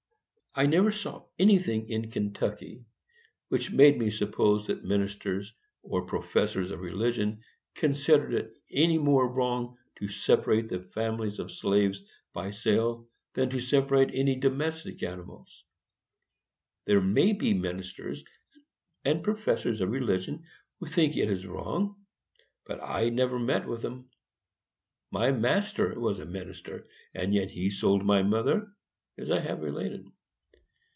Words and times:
I 0.53 0.65
never 0.65 0.91
saw 0.91 1.27
anything 1.39 1.87
in 1.87 2.11
Kentucky 2.11 2.83
which 3.47 3.71
made 3.71 3.97
me 3.97 4.09
suppose 4.09 4.67
that 4.67 4.83
ministers 4.83 5.53
or 5.81 6.01
professors 6.05 6.71
of 6.71 6.81
religion 6.81 7.41
considered 7.73 8.33
it 8.33 8.57
any 8.69 8.97
more 8.97 9.29
wrong 9.31 9.77
to 9.99 10.09
separate 10.09 10.67
the 10.67 10.81
families 10.81 11.39
of 11.39 11.53
slaves 11.53 12.03
by 12.33 12.51
sale 12.51 13.07
than 13.31 13.49
to 13.51 13.61
separate 13.61 14.09
any 14.13 14.35
domestic 14.35 15.01
animals. 15.03 15.63
There 16.83 16.99
may 16.99 17.31
be 17.31 17.53
ministers 17.53 18.25
and 19.05 19.23
professors 19.23 19.79
of 19.79 19.89
religion 19.89 20.43
who 20.81 20.87
think 20.87 21.15
it 21.15 21.29
is 21.31 21.47
wrong, 21.47 21.95
but 22.65 22.81
I 22.83 23.07
never 23.07 23.39
met 23.39 23.65
with 23.69 23.83
them. 23.83 24.09
My 25.11 25.31
master 25.31 25.97
was 25.97 26.19
a 26.19 26.25
minister, 26.25 26.89
and 27.13 27.33
yet 27.33 27.51
he 27.51 27.69
sold 27.69 28.03
my 28.03 28.21
mother, 28.21 28.73
as 29.17 29.31
I 29.31 29.39
have 29.39 29.61
related. 29.61 30.07